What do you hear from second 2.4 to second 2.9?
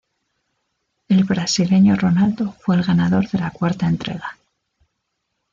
fue el